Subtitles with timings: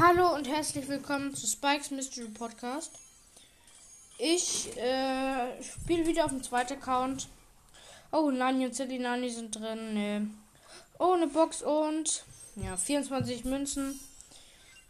[0.00, 2.92] Hallo und herzlich willkommen zu Spikes Mystery Podcast.
[4.16, 7.28] Ich äh, spiele wieder auf dem zweiten Account.
[8.12, 9.94] Oh, Nani und Silly Nani sind drin.
[9.94, 10.20] Nee.
[11.00, 12.24] Oh, eine Box und
[12.54, 13.98] ja, 24 Münzen,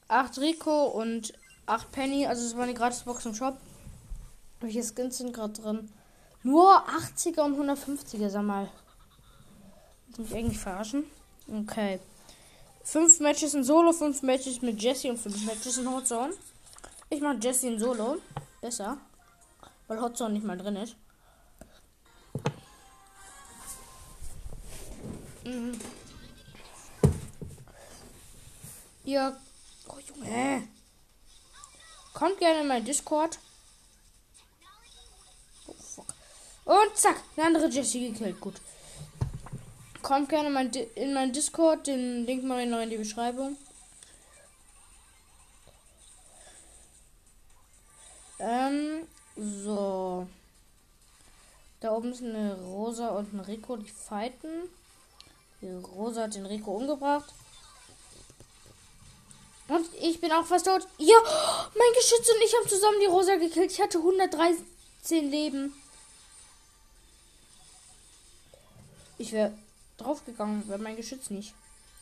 [0.08, 1.32] 8 Rico und
[1.64, 2.26] 8 Penny.
[2.26, 3.56] Also es war eine Gratisbox im Shop.
[4.60, 5.90] Welche Skins sind gerade drin?
[6.42, 8.68] Nur 80er und 150er, sag mal.
[10.14, 11.04] Du mich eigentlich verarschen?
[11.50, 11.98] Okay.
[12.90, 16.32] 5 Matches in Solo, 5 Matches mit Jesse und 5 Matches in Hotzone.
[17.10, 18.16] Ich mache Jesse in Solo.
[18.62, 18.96] Besser.
[19.88, 20.96] Weil Hotzone nicht mal drin ist.
[25.44, 25.78] Mhm.
[29.04, 29.36] Ihr.
[29.86, 30.66] Oh Junge.
[32.14, 33.38] Kommt gerne in mein Discord.
[35.66, 36.14] Oh, fuck.
[36.64, 38.40] Und zack, eine andere Jessie gekillt.
[38.40, 38.54] Gut.
[40.08, 41.86] Kommt gerne mein in mein Discord.
[41.86, 43.58] Den Link mache ich noch in die Beschreibung.
[48.38, 50.26] Ähm, so.
[51.80, 54.70] Da oben ist eine Rosa und ein Rico, die fighten.
[55.60, 57.34] Die Rosa hat den Rico umgebracht.
[59.68, 60.88] Und ich bin auch fast tot.
[60.96, 61.16] Ja,
[61.74, 63.72] mein Geschütz und ich haben zusammen die Rosa gekillt.
[63.72, 65.74] Ich hatte 113 Leben.
[69.18, 69.52] Ich wäre
[69.98, 71.54] draufgegangen, wäre mein Geschütz nicht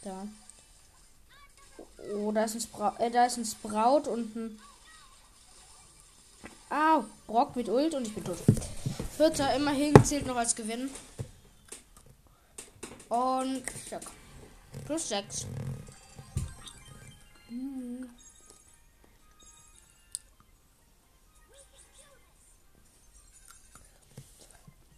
[0.03, 0.27] da.
[2.15, 4.61] Oh, da ist ein, Spra äh, da ist ein Sprout und ein.
[6.71, 8.39] Au, Brock mit Ult und ich bin tot.
[9.17, 10.91] Vierter, immerhin zählt noch als Gewinn.
[13.09, 14.03] Und zack.
[14.85, 15.47] Plus 6.
[17.49, 18.11] Hm.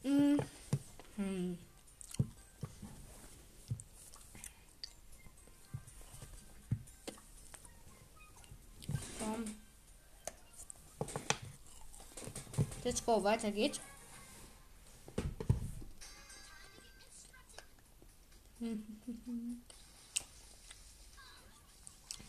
[0.03, 0.43] Hm.
[1.17, 1.59] Hm.
[12.89, 13.81] Let's go, weiter geht's.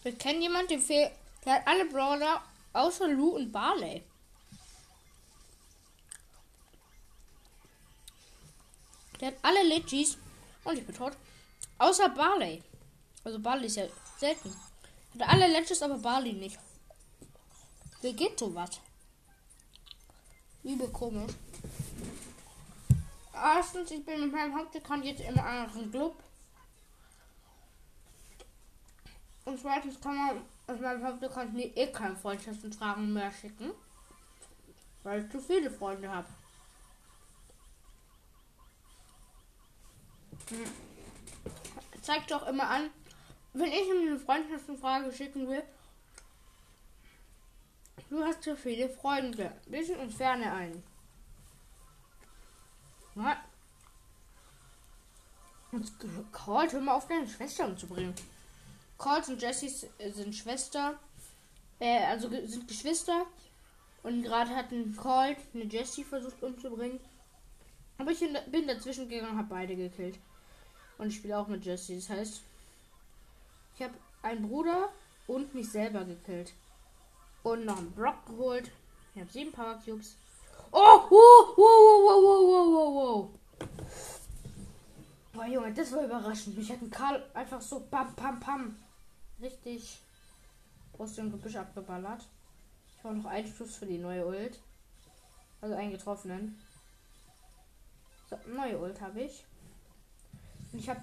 [0.03, 1.14] Wir kennen jemanden, der, fehlt,
[1.46, 2.44] der hat alle Brawler
[2.74, 4.03] außer Lou und Barley.
[9.22, 10.18] Der hat alle Legis
[10.66, 11.14] und ich bin tot.
[11.78, 12.62] Außer Barley.
[13.24, 13.88] Also Barley ist ja
[14.18, 14.53] selten.
[15.18, 16.59] Hat alle Legis, aber Barley nicht.
[18.02, 18.81] Wie geht sowas?
[20.64, 21.31] Liebe komisch.
[23.34, 26.22] Erstens, ich bin mit meinem Hauptaccount jetzt einem anderen Club.
[29.46, 33.72] Und zweitens kann man aus meinem Hauptaccount nie eh keine Freundschaftsfragen mehr schicken.
[35.03, 36.28] Weil ich zu viele Freunde habe.
[40.50, 40.66] Hm.
[42.02, 42.90] Zeigt doch immer an,
[43.53, 45.64] wenn ich ihm eine Freundschaftsfrage schicken will,
[48.09, 49.52] Du hast zu viele Freunde.
[49.68, 50.84] Bisschen entferne ein.
[53.14, 53.38] Was?
[55.72, 55.92] Und
[56.31, 58.16] Colt, hör mal auf, deine Schwester umzubringen.
[58.98, 60.98] Colt und Jessie sind Schwester.
[61.80, 63.28] Äh, also sind Geschwister.
[64.02, 67.00] Und gerade hat ein Colt eine Jessie versucht umzubringen.
[68.00, 70.18] Aber ich bin dazwischen gegangen, habe beide gekillt.
[70.98, 71.98] Und ich spiele auch mit Jessie.
[71.98, 72.42] Das heißt,
[73.75, 73.94] ich habe
[74.24, 74.90] einen Bruder
[75.28, 76.53] und mich selber gekillt.
[77.44, 78.72] Und noch einen Block geholt.
[79.16, 80.16] Ich habe sieben Power Cubes.
[80.72, 83.29] Oh, wow, wow, wow, wow, wow, wow, wow.
[85.33, 86.57] Boah, Junge, das war überraschend.
[86.57, 88.75] Mich hat ein Karl einfach so pam, pam, pam.
[89.41, 90.00] Richtig
[90.97, 92.25] aus dem Gebüsch abgeballert.
[92.97, 94.59] Ich habe noch einen Schuss für die neue Ult.
[95.61, 96.59] Also einen getroffenen.
[98.29, 99.45] So, neue Ult habe ich.
[100.71, 101.01] Und ich habe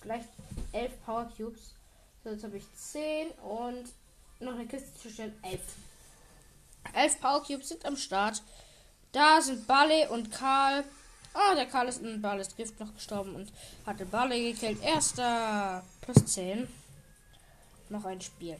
[0.00, 0.24] gleich
[0.72, 1.74] elf Power Cubes.
[2.22, 3.88] So, jetzt habe ich zehn und
[4.40, 5.34] noch eine Kiste zu stellen.
[5.42, 5.62] Elf.
[6.92, 8.42] Elf Power Cubes sind am Start.
[9.12, 10.84] Da sind Balle und Karl.
[11.32, 13.52] Ah, der Karl ist in Balles Gift noch gestorben und
[13.84, 14.82] hatte Balle gekillt.
[14.82, 16.66] Erster plus 10.
[17.88, 18.56] Noch ein Spiel.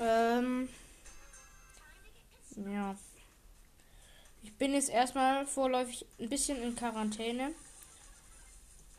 [0.00, 0.68] Ähm.
[2.56, 2.96] Ja.
[4.42, 7.52] Ich bin jetzt erstmal vorläufig ein bisschen in Quarantäne.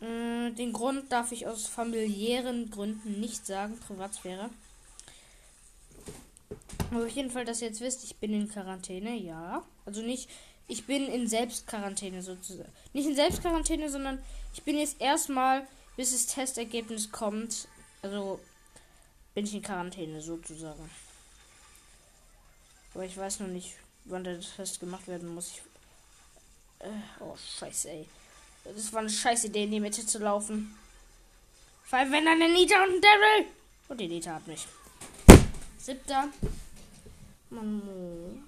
[0.02, 4.50] Äh, den Grund darf ich aus familiären Gründen nicht sagen, Privatsphäre.
[6.92, 9.64] Aber auf jeden Fall, dass ihr jetzt wisst, ich bin in Quarantäne, ja.
[9.86, 10.30] Also nicht,
[10.68, 12.72] ich bin in Selbstquarantäne sozusagen.
[12.94, 14.22] Nicht in Selbstquarantäne, sondern
[14.54, 17.68] ich bin jetzt erstmal, bis das Testergebnis kommt.
[18.02, 18.40] Also
[19.34, 20.90] bin ich in Quarantäne sozusagen.
[22.94, 25.52] Aber ich weiß noch nicht, wann der Test gemacht werden muss.
[25.52, 25.62] Ich,
[26.80, 26.90] äh,
[27.20, 28.08] oh, scheiße, ey.
[28.76, 30.76] Das war eine scheiß Idee, in die Mitte zu laufen.
[31.84, 33.46] Vor allem, wenn dann Nita und Daryl.
[33.88, 34.66] Und die Nita hat mich.
[35.78, 36.28] Siebter.
[37.50, 38.44] Mann.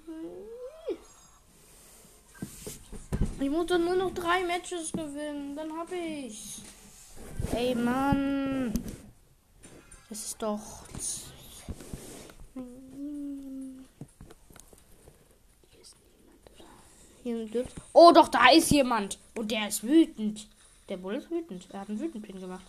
[3.40, 5.56] Ich muss doch nur noch drei Matches gewinnen.
[5.56, 6.60] Dann hab ich's.
[7.52, 8.74] Ey, Mann.
[10.10, 10.60] Das ist doch.
[17.92, 19.18] Oh, doch, da ist jemand.
[19.40, 20.46] Und der ist wütend.
[20.90, 21.66] Der Bull ist wütend.
[21.70, 22.66] Er hat einen Wütendpin gemacht.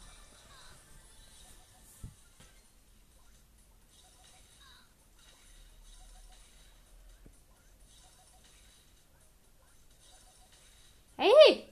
[11.18, 11.66] Hey!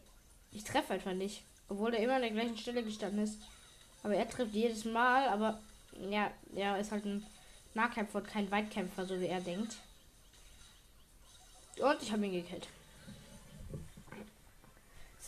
[0.52, 1.44] Ich treffe einfach nicht.
[1.70, 3.38] Obwohl er immer an der gleichen Stelle gestanden ist.
[4.04, 5.30] Aber er trifft jedes Mal.
[5.30, 5.62] Aber
[6.10, 7.26] ja, er ist halt ein
[7.74, 9.78] Nahkämpfer und kein Weitkämpfer, so wie er denkt.
[11.78, 12.68] Und ich habe ihn gekillt.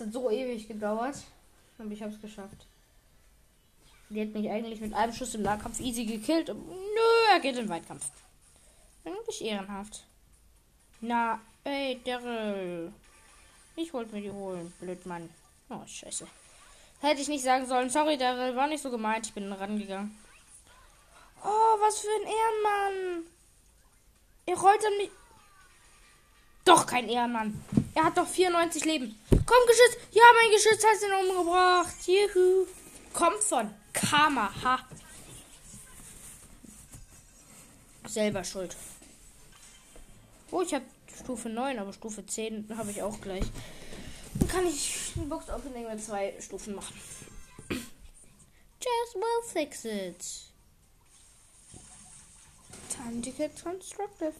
[0.02, 1.16] Hat so ewig gedauert.
[1.78, 2.68] Aber ich habe es geschafft.
[4.10, 6.50] Die hat mich eigentlich mit einem Schuss im Nahkampf easy gekillt.
[6.50, 8.10] Und nö, er geht in Weitkampf.
[9.06, 10.04] Eigentlich ehrenhaft.
[11.00, 12.92] Na, ey, Daryl.
[13.76, 14.74] Ich wollte mir die holen.
[14.80, 15.30] Blöd, Mann.
[15.70, 16.28] Oh, scheiße.
[17.00, 17.90] Hätte ich nicht sagen sollen.
[17.90, 18.56] Sorry, Daryl.
[18.56, 19.28] War nicht so gemeint.
[19.28, 20.16] Ich bin rangegangen.
[21.44, 23.26] Oh, was für ein Ehrenmann.
[24.46, 25.10] Er rollt an mich.
[26.66, 27.64] Doch kein Ehrenmann.
[27.96, 29.20] Er hat doch 94 Leben.
[29.30, 29.98] Komm, Geschütz.
[30.12, 31.96] Ja, mein Geschütz hat ihn umgebracht.
[32.06, 32.68] Juhu.
[33.14, 34.52] Kommt von Karma.
[34.64, 34.80] Ha.
[38.08, 38.76] Selber schuld.
[40.52, 40.86] Oh, ich habe
[41.18, 43.46] Stufe 9, aber Stufe 10 habe ich auch gleich.
[44.36, 46.96] Dann kann ich ein Box Opening mit zwei Stufen machen.
[47.70, 50.52] Just will fix it.
[52.90, 54.34] Time to get constructive.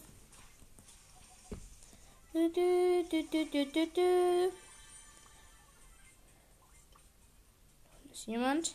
[2.32, 4.52] Du, du, du, du, du, du.
[8.10, 8.74] Ist jemand?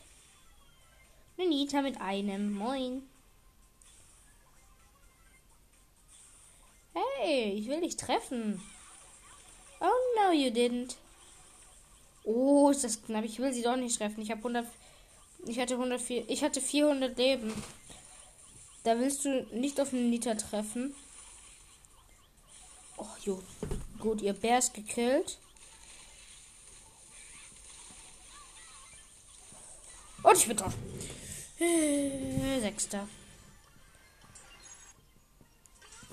[1.37, 2.53] Eine Nita mit einem.
[2.53, 3.09] Moin.
[6.93, 8.61] Hey, ich will dich treffen.
[9.79, 9.85] Oh
[10.17, 10.95] no, you didn't.
[12.25, 13.25] Oh, ist das knapp.
[13.25, 14.21] Ich will sie doch nicht treffen.
[14.21, 14.67] Ich habe 100.
[15.47, 16.29] Ich hatte 104.
[16.29, 17.51] Ich hatte 400 Leben.
[18.83, 20.93] Da willst du nicht auf einen Nita treffen.
[22.97, 23.41] Oh, jo.
[23.99, 25.37] Gut, ihr Bär ist gekillt.
[30.23, 30.57] Und ich bin.
[31.59, 33.07] Äh, Sechster.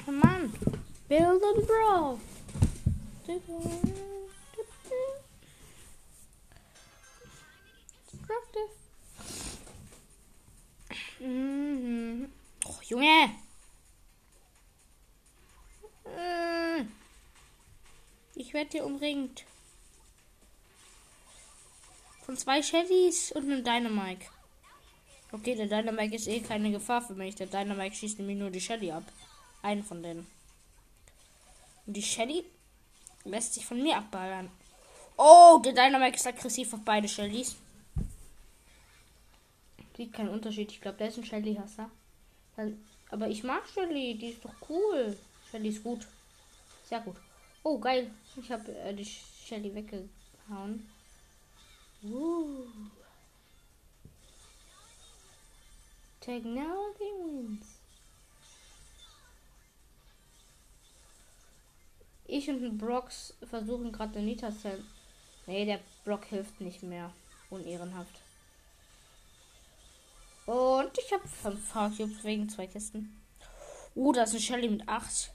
[0.07, 0.53] Oh Mann.
[1.09, 2.19] Build and Brawl.
[11.21, 12.31] Mhm.
[12.67, 13.31] Oh, Junge.
[16.05, 16.85] Äh.
[18.35, 19.45] Ich werde hier umringt.
[22.25, 24.31] Von zwei Chevys und einem Dynamike.
[25.33, 27.35] Okay, der Dynamike ist eh keine Gefahr für mich.
[27.35, 29.03] Der Dynamike schießt nämlich nur die Shelly ab.
[29.63, 30.27] Einen von denen.
[31.87, 32.45] Und die Shelly
[33.25, 34.51] lässt sich von mir abballern.
[35.17, 37.57] Oh, der Dynamite ist aggressiv auf beide Shellys.
[39.97, 40.71] Sieht keinen Unterschied.
[40.73, 41.91] Ich glaube, der ist ein Shelly-Hasser.
[43.11, 44.15] Aber ich mag Shelly.
[44.15, 45.17] Die ist doch cool.
[45.51, 46.07] Shelly ist gut.
[46.89, 47.17] Sehr gut.
[47.63, 48.11] Oh, geil.
[48.37, 50.89] Ich habe äh, die Shelly weggehauen.
[52.03, 52.67] Uh.
[56.21, 57.67] Technology wins.
[62.27, 64.83] Ich und ein Brox versuchen gerade den Nita zu.
[65.47, 67.13] Nee, der Brock hilft nicht mehr.
[67.51, 68.21] Unehrenhaft.
[70.47, 73.21] Und ich habe 5 Fahrcubes wegen zwei Kisten.
[73.95, 75.31] Uh, da ist ein Shelly mit 8.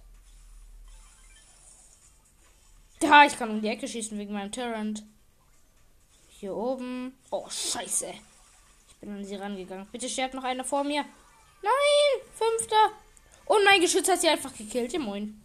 [2.99, 5.03] Da, ich kann um die Ecke schießen wegen meinem Torrent.
[6.27, 7.17] Hier oben.
[7.31, 8.13] Oh, scheiße.
[8.89, 9.87] Ich bin an sie rangegangen.
[9.91, 11.05] Bitte sterbt noch einer vor mir.
[11.61, 12.91] Nein, fünfter.
[13.45, 14.93] Und mein Geschütz hat sie einfach gekillt.
[14.93, 15.41] Ja, moin.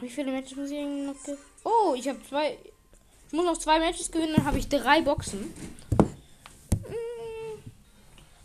[0.00, 1.14] Wie viele Matches muss ich noch?
[1.64, 2.58] Oh, ich habe zwei.
[3.28, 5.54] Ich muss noch zwei Matches gewinnen, dann habe ich drei Boxen.
[6.86, 7.62] Hm.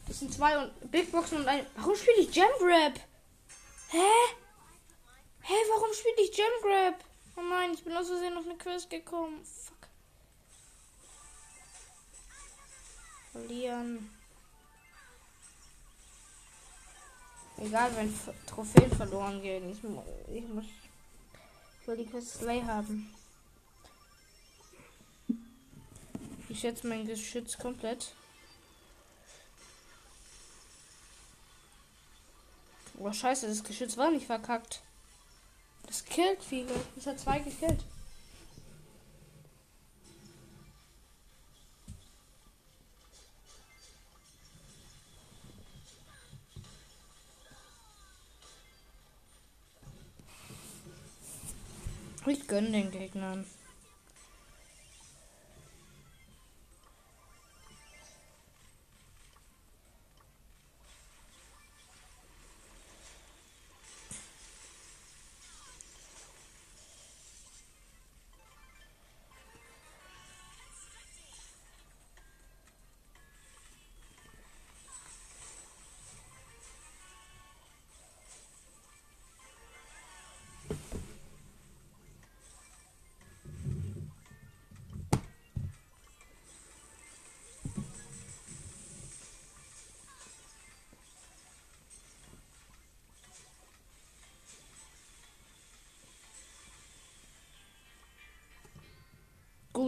[0.07, 1.65] Das sind zwei und Big Boxen und ein.
[1.75, 2.93] Warum spiele ich Jam Grab?
[3.89, 3.97] Hä?
[5.41, 7.03] Hä, warum spiele ich Jam Grab?
[7.35, 9.43] Oh nein, ich bin aus Versehen auf eine Quest gekommen.
[9.45, 9.87] Fuck.
[13.31, 14.09] Verlieren.
[17.57, 18.13] Egal, wenn
[18.45, 19.69] Trophäen verloren gehen.
[19.69, 19.79] Ich,
[20.33, 20.65] ich muss
[21.89, 23.13] will die Quest Slay haben.
[26.47, 28.13] Ich schätze mein Geschütz komplett.
[32.99, 34.81] Oh scheiße, das Geschütz war nicht verkackt.
[35.89, 36.69] Das killt viele.
[36.95, 37.83] Das hat zwei gekillt.
[52.27, 53.47] Ich gönne den Gegnern.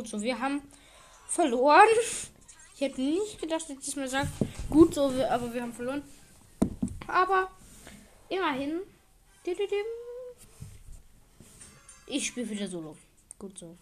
[0.01, 0.62] Gut, so wir haben
[1.27, 1.88] verloren.
[2.74, 4.27] Ich hätte nicht gedacht, dass ich das mal sage.
[4.67, 6.01] Gut, so, aber wir haben verloren.
[7.05, 7.51] Aber
[8.27, 8.81] immerhin.
[12.08, 12.98] Ich spiele wieder solo.
[13.38, 13.77] Gut so.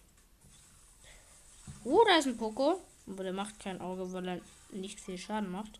[1.86, 2.82] Oh, da ist ein Poco.
[3.08, 5.80] Aber der macht kein Auge, weil er nicht viel Schaden macht.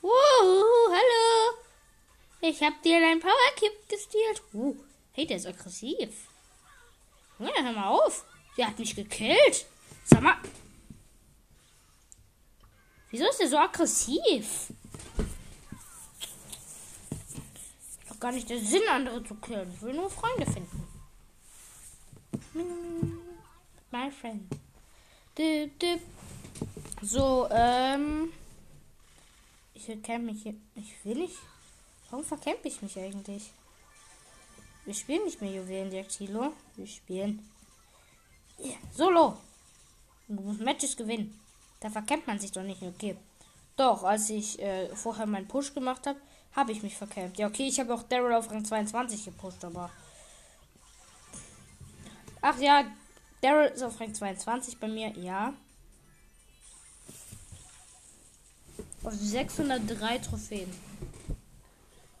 [0.00, 1.58] Uh, hallo.
[2.42, 4.40] Ich hab dir dein Power Kip gestealt.
[4.52, 4.76] Uh,
[5.14, 6.28] hey, der ist aggressiv.
[7.40, 8.24] Ja, hör mal auf.
[8.56, 9.66] Der hat mich gekillt.
[10.04, 10.36] Sag mal.
[13.10, 14.72] Wieso ist der so aggressiv?
[17.98, 19.72] Ist doch gar nicht der Sinn, andere zu killen.
[19.74, 20.86] Ich will nur Freunde finden.
[23.90, 24.52] My friend.
[25.38, 26.00] Dip, dip.
[27.02, 28.32] So, ähm.
[29.74, 30.54] Ich verkämpfe mich hier.
[30.74, 31.36] Ich will nicht.
[32.10, 33.50] Warum verkämpfe ich mich eigentlich?
[34.84, 36.52] Wir spielen nicht mehr Juwelenjagd, Hilo.
[36.76, 37.48] Wir spielen
[38.92, 39.36] Solo.
[40.28, 41.38] Du musst Matches gewinnen.
[41.80, 42.82] Da verkämpft man sich doch nicht.
[42.82, 43.16] Okay.
[43.76, 46.18] Doch, als ich äh, vorher meinen Push gemacht habe,
[46.54, 47.38] habe ich mich verkämpft.
[47.38, 49.90] Ja, okay, ich habe auch Daryl auf Rang 22 gepusht, aber.
[52.40, 52.84] Ach ja,
[53.42, 55.52] Daryl ist auf Rang 22 bei mir, ja.
[59.04, 60.72] Auf 603 Trophäen.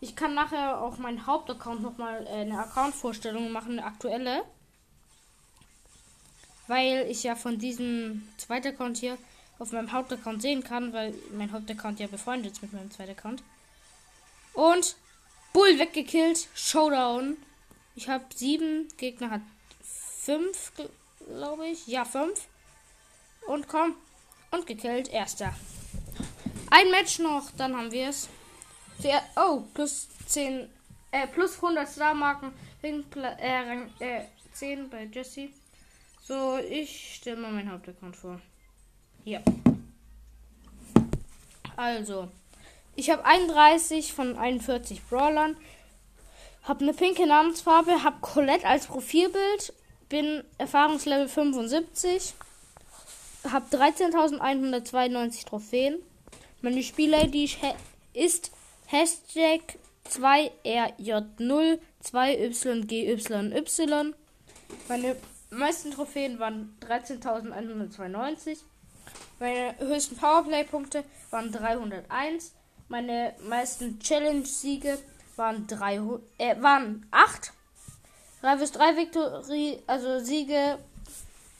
[0.00, 4.44] Ich kann nachher auf meinen Hauptaccount nochmal äh, eine Account-Vorstellung machen, eine aktuelle
[6.66, 9.18] weil ich ja von diesem zweiten Account hier
[9.58, 13.42] auf meinem Hauptaccount sehen kann, weil mein Hauptaccount ja befreundet ist mit meinem zweiten Account.
[14.52, 14.96] Und
[15.52, 17.36] Bull weggekillt, Showdown.
[17.94, 19.40] Ich habe sieben, Gegner hat
[20.20, 20.72] fünf,
[21.26, 21.86] glaube ich.
[21.86, 22.46] Ja, fünf.
[23.46, 23.94] Und komm.
[24.50, 25.54] Und gekillt, erster.
[26.70, 28.28] Ein Match noch, dann haben wir es.
[29.36, 30.68] Oh, plus 10,
[31.10, 33.02] äh, plus 100 Star-Marken, äh,
[34.00, 35.50] äh, 10 bei Jesse.
[36.26, 38.40] So, ich stelle mal meinen Hauptaccount vor.
[39.22, 39.40] Hier.
[41.76, 42.28] Also,
[42.96, 45.56] ich habe 31 von 41 Brawlern.
[46.64, 49.72] Habe eine pinke Namensfarbe, habe Colette als Profilbild,
[50.08, 52.34] bin Erfahrungslevel 75,
[53.48, 56.02] habe 13.192 Trophäen.
[56.60, 57.56] Meine Spiel-ID
[58.14, 58.50] ist
[58.86, 59.78] Hashtag
[60.10, 64.14] 2RJ0 2YGYY.
[64.88, 65.16] Meine
[65.50, 68.58] meisten Trophäen waren 13.192.
[69.38, 72.52] Meine höchsten Powerplay-Punkte waren 301.
[72.88, 74.98] Meine meisten Challenge-Siege
[75.36, 75.66] waren,
[76.38, 77.52] äh, waren 8.
[78.40, 80.78] 3 vs 3 Victory, also Siege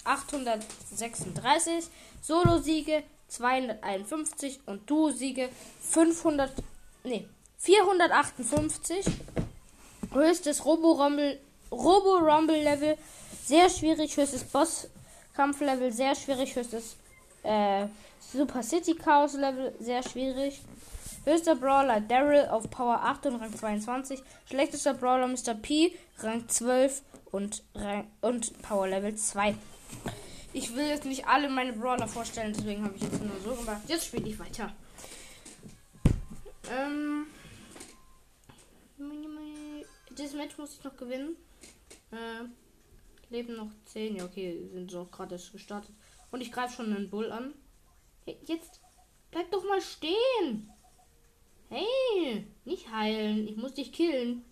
[0.05, 1.89] 836.
[2.23, 5.49] Solo-Siege 251 und Duo-Siege
[5.81, 6.53] 500,
[7.05, 7.27] nee,
[7.59, 9.07] 458.
[10.13, 11.39] Höchstes Robo-Rumble
[11.71, 12.97] Robo-Rumble-Level
[13.47, 16.97] sehr schwierig, höchstes Boss-Kampf-Level, sehr schwierig, höchstes
[17.45, 17.87] äh,
[18.21, 20.61] Super City Chaos Level, sehr schwierig.
[21.25, 24.23] Höchster Brawler Daryl auf Power 8 und Rang 22.
[24.49, 25.55] Schlechtester Brawler Mr.
[25.55, 29.55] P, Rang 12 und, Rang, und Power Level 2.
[30.53, 33.83] Ich will jetzt nicht alle meine Brawler vorstellen, deswegen habe ich jetzt nur so gemacht.
[33.87, 34.73] Jetzt spiele ich weiter.
[36.71, 37.27] Ähm.
[40.17, 41.37] Das Match muss ich noch gewinnen.
[42.11, 42.66] Äh.
[43.31, 44.17] Leben noch 10.
[44.17, 45.95] Ja, okay, sind doch gerade gestartet.
[46.31, 47.55] Und ich greife schon einen Bull an.
[48.25, 48.81] Hey, jetzt
[49.31, 50.71] bleib doch mal stehen.
[51.69, 53.49] Hey, nicht heilen.
[53.49, 54.45] Ich muss dich killen.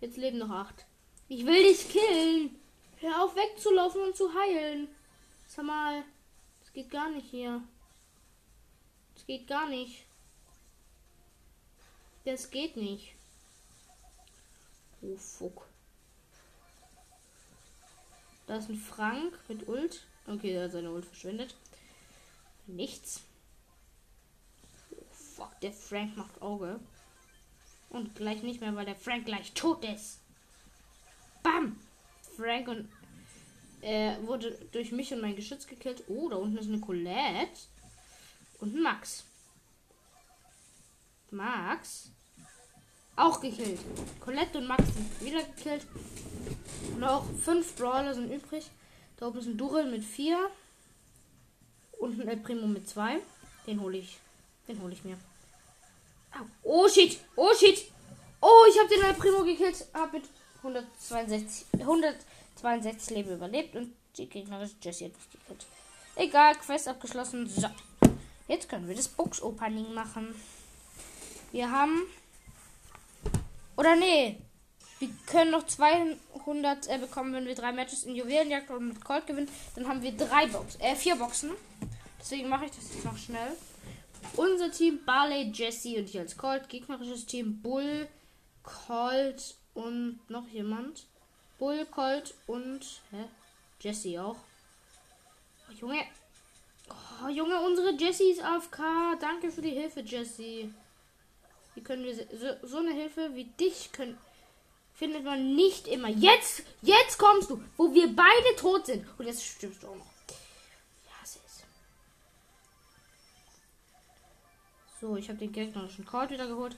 [0.00, 0.86] Jetzt leben noch 8.
[1.28, 2.58] Ich will dich killen.
[2.96, 4.88] Hör auf wegzulaufen und zu heilen.
[5.46, 6.02] Sag mal,
[6.60, 7.62] das geht gar nicht hier.
[9.14, 10.04] Das geht gar nicht.
[12.24, 13.14] Das geht nicht.
[15.02, 15.67] Oh fuck.
[18.48, 20.06] Da ist ein Frank mit Ult.
[20.26, 21.54] Okay, der hat seine Ult verschwendet.
[22.66, 23.20] Nichts.
[24.90, 26.80] Oh, fuck, der Frank macht Auge.
[27.90, 30.20] Und gleich nicht mehr, weil der Frank gleich tot ist.
[31.42, 31.78] Bam!
[32.36, 32.88] Frank und
[33.80, 36.04] Er wurde durch mich und mein Geschütz gekillt.
[36.08, 37.60] Oh, da unten ist eine Colette.
[38.60, 39.24] Und Max.
[41.30, 42.10] Max.
[43.18, 43.80] Auch gekillt.
[44.20, 45.84] Colette und Max sind wieder gekillt.
[46.98, 48.70] Noch fünf Brawler sind übrig.
[49.16, 50.38] Da oben ist ein Durel mit vier.
[51.98, 53.18] Und ein El Primo mit zwei.
[53.66, 54.18] Den hole ich.
[54.68, 55.18] Den hole ich mir.
[56.62, 57.18] Oh shit.
[57.34, 57.90] Oh shit.
[58.40, 59.84] Oh, ich habe den El Primo gekillt.
[59.92, 60.22] Hab mit
[60.58, 63.74] 162, 162 Leben überlebt.
[63.74, 65.66] Und die gegnerische Jessie hat mich gekillt.
[66.14, 67.48] Egal, Quest abgeschlossen.
[67.48, 67.66] So.
[68.46, 70.36] Jetzt können wir das Box Opening machen.
[71.50, 72.06] Wir haben.
[73.78, 74.42] Oder nee.
[74.98, 79.28] Wir können noch 200 äh, bekommen, wenn wir drei Matches in Juwelenjagd und mit Colt
[79.28, 79.48] gewinnen.
[79.76, 81.52] Dann haben wir drei Boxen, äh, vier Boxen.
[82.18, 83.56] Deswegen mache ich das jetzt noch schnell.
[84.34, 86.68] Unser Team Barley, Jesse und ich als Colt.
[86.68, 88.08] Gegnerisches Team Bull,
[88.64, 91.06] Colt und noch jemand.
[91.60, 92.80] Bull, Colt und
[93.12, 93.24] hä?
[93.78, 94.36] Jesse auch.
[95.68, 96.02] Oh, Junge.
[96.90, 98.80] Oh, Junge, unsere Jessie ist AFK.
[99.20, 100.74] Danke für die Hilfe, Jessie.
[101.78, 104.18] Wie können wir so, so eine Hilfe wie dich können
[104.94, 106.08] findet man nicht immer.
[106.08, 109.06] Jetzt, jetzt kommst du, wo wir beide tot sind.
[109.16, 110.10] Und jetzt stirbst du auch noch.
[111.06, 111.64] Ja, es ist.
[115.00, 116.76] So, ich habe den gegnerischen Call wieder geholt.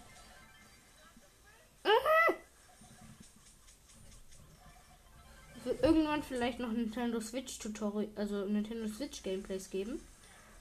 [5.56, 9.98] Ich will irgendwann vielleicht noch Nintendo Switch Tutorial, also Nintendo Switch Gameplays geben.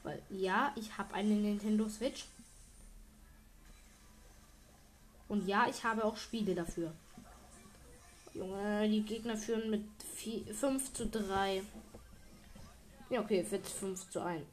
[0.04, 2.24] Weil ja, ich habe eine Nintendo Switch.
[5.30, 6.92] Und ja, ich habe auch Spiele dafür.
[8.34, 9.84] Junge, die Gegner führen mit
[10.16, 11.64] 4, 5 zu 3.
[13.10, 14.44] Ja, okay, jetzt 5 zu 1.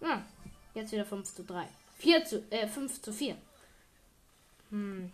[0.00, 0.24] Ja,
[0.74, 1.66] jetzt wieder 5 zu 3.
[1.98, 3.36] 4 zu, äh, 5 zu 4.
[4.70, 5.10] Hm.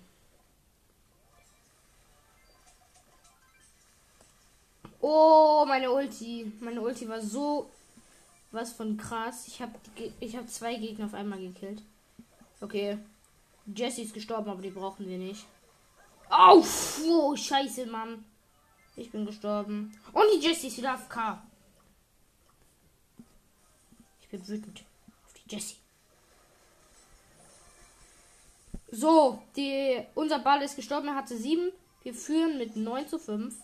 [5.00, 6.52] Oh, meine Ulti.
[6.61, 7.70] Meine Ulti war so
[8.50, 9.46] was von krass.
[9.46, 9.72] Ich habe
[10.20, 11.83] ich hab zwei Gegner auf einmal gekillt.
[12.61, 12.98] Okay.
[13.74, 15.46] Jessie ist gestorben, aber die brauchen wir nicht.
[16.31, 17.00] Auf!
[17.07, 18.24] Oh, scheiße, Mann.
[18.96, 19.98] Ich bin gestorben.
[20.12, 21.42] Und die Jessie ist wieder auf K.
[24.20, 24.85] Ich bin wütend
[25.24, 25.76] auf die Jessie.
[28.90, 31.09] So, die, unser Ball ist gestorben.
[31.09, 31.70] Er hatte 7.
[32.02, 33.54] Wir führen mit 9 zu 5.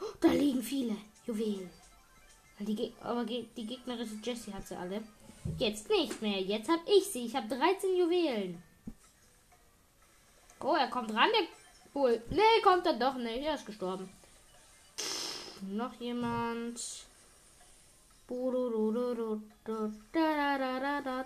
[0.00, 0.96] Oh, da liegen viele
[1.26, 1.70] Juwelen.
[2.60, 5.02] Die, aber die gegnerische Jessie hat sie alle.
[5.56, 6.40] Jetzt nicht mehr.
[6.40, 7.26] Jetzt habe ich sie.
[7.26, 8.62] Ich habe 13 Juwelen.
[10.60, 11.46] Oh, er kommt ran, der
[11.92, 12.22] Bull.
[12.30, 13.44] Nee, kommt er doch nicht.
[13.44, 14.08] Er ist gestorben.
[15.62, 16.78] Noch jemand.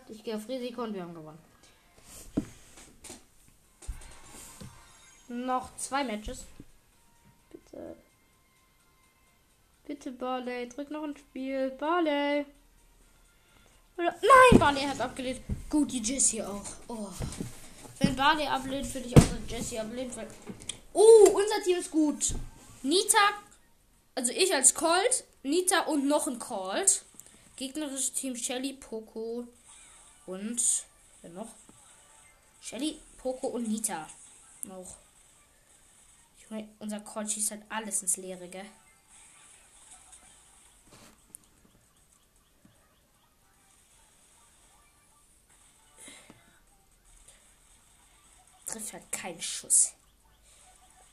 [0.08, 1.38] Ich gehe auf Risiko und wir haben gewonnen.
[5.28, 6.46] Noch zwei Matches.
[7.50, 7.96] Bitte.
[9.86, 10.68] Bitte, Barley.
[10.68, 11.70] Drück noch ein Spiel.
[11.70, 12.46] Barley.
[13.96, 15.40] Nein, Barley hat abgelehnt.
[15.68, 16.64] Gut, die Jessie auch.
[16.88, 17.08] Oh.
[17.98, 20.14] Wenn Barley ablehnt, würde ich auch Jesse ablehnen.
[20.16, 20.26] Weil
[20.92, 22.34] oh, unser Team ist gut.
[22.82, 23.18] Nita,
[24.14, 27.04] also ich als Colt, Nita und noch ein Colt.
[27.56, 29.46] Gegnerisches Team Shelly, Poco
[30.26, 30.62] und
[31.20, 31.54] wer noch?
[32.60, 34.08] Shelly, Poco und Nita.
[34.64, 34.96] Noch.
[36.38, 38.66] Ich meine, unser Colt schießt halt alles ins Leere, gell?
[48.72, 49.92] Trifft halt keinen Schuss.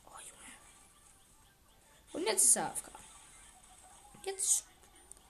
[0.05, 0.53] Oh, Junge.
[2.13, 2.89] Und jetzt ist er AFK.
[4.23, 4.63] Jetzt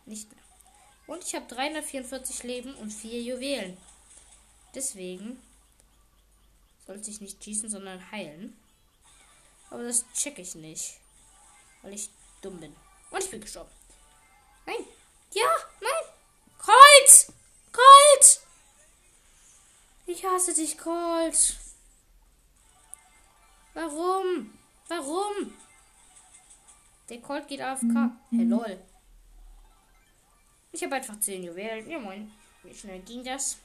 [0.05, 0.43] nicht mehr.
[1.07, 3.77] Und ich habe 344 Leben und 4 Juwelen.
[4.75, 5.41] Deswegen
[6.85, 8.57] sollte ich nicht schießen, sondern heilen.
[9.69, 10.97] Aber das checke ich nicht.
[11.81, 12.09] Weil ich
[12.41, 12.75] dumm bin.
[13.11, 13.71] Und ich bin gestorben.
[14.65, 14.85] Nein.
[15.31, 15.49] Ja,
[15.81, 16.13] nein.
[16.57, 17.33] Colt!
[17.71, 18.41] Colt!
[20.05, 21.55] Ich hasse dich, Colt.
[23.79, 24.49] Warum?
[24.89, 25.53] Warum?
[27.07, 27.83] Der Colt geht AFK.
[27.83, 28.19] Mhm.
[28.29, 28.77] Hey, lol.
[30.73, 31.89] Ich habe einfach 10 Juwelen.
[31.89, 32.29] Ja, moin.
[32.63, 33.57] Wie schnell ging das?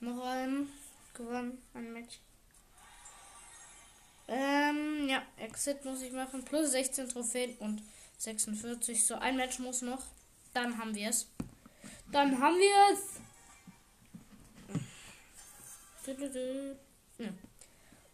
[0.00, 0.68] Noch ein
[1.14, 2.18] gewonnen, ein Match.
[5.08, 6.44] Ja, Exit muss ich machen.
[6.44, 7.82] Plus 16 Trophäen und
[8.18, 9.04] 46.
[9.04, 10.02] So, ein Match muss noch.
[10.52, 11.26] Dann haben wir es.
[12.10, 13.20] Dann haben wir es.
[17.18, 17.28] Ja.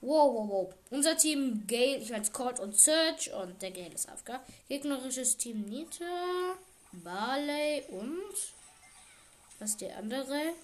[0.01, 0.75] Wow, wow, wow.
[0.91, 4.41] Unser Team Gale, ich als Colt und Search und der Gale ist AFK.
[4.69, 6.57] Gegnerisches Team Nita,
[6.93, 8.35] Barley und
[9.59, 10.55] was der andere,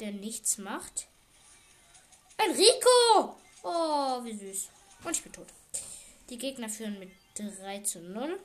[0.00, 1.06] der nichts macht?
[2.36, 3.36] Ein Rico!
[3.62, 4.68] Oh, wie süß.
[5.04, 5.48] Und ich bin tot.
[6.28, 8.38] Die Gegner führen mit 3 zu 0.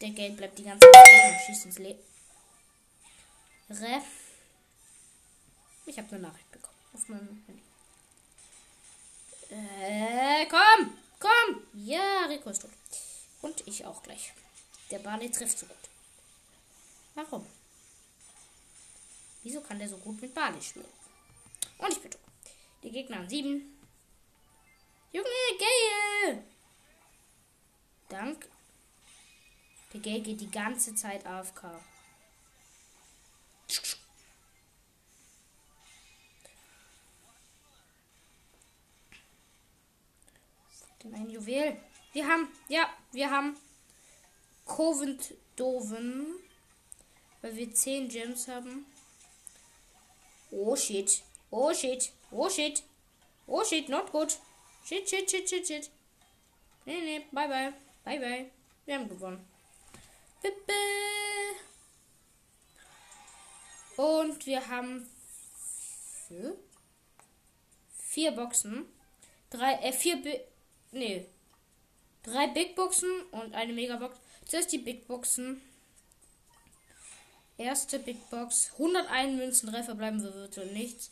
[0.00, 2.00] Der Geld bleibt die ganze Zeit und schießt ins Leben.
[5.86, 7.62] Ich habe eine Nachricht bekommen auf meinem Handy.
[9.50, 10.96] Äh, komm!
[11.18, 11.62] Komm!
[11.74, 12.70] Ja, Rico ist tot.
[13.42, 14.32] Und ich auch gleich.
[14.90, 15.76] Der Barley trifft so gut.
[17.14, 17.46] Warum?
[19.42, 20.86] Wieso kann der so gut mit Barley spielen?
[21.78, 22.20] Und ich bin tot.
[22.82, 23.71] Die Gegner haben sieben.
[25.12, 26.44] Junge, Gale!
[28.08, 28.48] Dank.
[29.92, 31.64] Der Gale geht die ganze Zeit AFK.
[41.02, 41.78] Den ein Juwel.
[42.12, 43.56] Wir haben, ja, wir haben
[44.64, 46.26] Covent Doven,
[47.42, 48.86] weil wir 10 Gems haben.
[50.50, 51.22] Oh shit.
[51.50, 52.12] Oh shit.
[52.30, 52.82] Oh shit.
[53.46, 54.38] Oh shit, not good.
[54.84, 55.90] Shit, shit, shit, shit, shit.
[56.84, 57.72] Nee, nee, bye bye.
[58.04, 58.50] Bye bye.
[58.84, 59.46] Wir haben gewonnen.
[60.42, 60.72] Bippe.
[63.96, 65.08] Und wir haben
[66.26, 66.56] vier,
[67.96, 68.86] vier Boxen.
[69.50, 70.40] Drei, äh, vier, Bi
[70.90, 71.26] nee.
[72.22, 74.18] Drei Big Boxen und eine Megabox.
[74.46, 75.60] Zuerst die Big Boxen.
[77.58, 78.72] Erste Big Box.
[78.72, 81.10] 101 Münzen, drei verbleiben wird und nichts.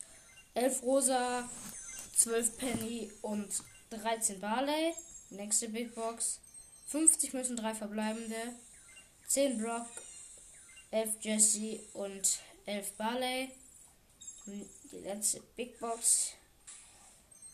[0.54, 1.48] 11 rosa,
[2.20, 3.48] 12 Penny und
[3.88, 4.92] 13 Barley.
[5.30, 6.38] Nächste Big Box.
[6.88, 8.56] 50 Münzen, 3 verbleibende.
[9.26, 9.87] 10 Brock,
[10.90, 13.48] 11 Jesse und 11 Barley.
[14.44, 16.35] Die letzte Big Box.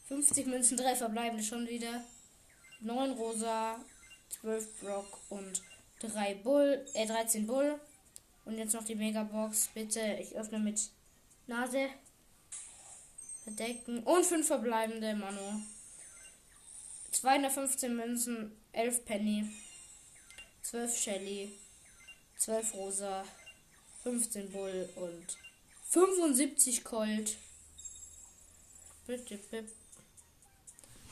[0.09, 2.02] 50 Münzen, 3 verbleibende schon wieder.
[2.81, 3.79] 9 Rosa,
[4.40, 5.62] 12 Brock und
[6.00, 7.81] 3 Bull, äh 13 Bull.
[8.44, 9.68] Und jetzt noch die Megabox.
[9.74, 10.90] Bitte, ich öffne mit
[11.46, 11.88] Nase.
[13.46, 14.02] Verdecken.
[14.02, 15.62] Und 5 verbleibende, Mano.
[17.12, 19.48] 215 Münzen, 11 Penny,
[20.62, 21.52] 12 Shelly,
[22.38, 23.24] 12 Rosa,
[24.02, 25.38] 15 Bull und
[25.90, 27.37] 75 Colt.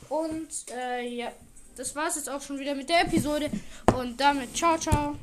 [0.09, 1.31] Und äh, ja,
[1.77, 3.49] das war's jetzt auch schon wieder mit der Episode.
[3.95, 5.15] Und damit ciao, ciao.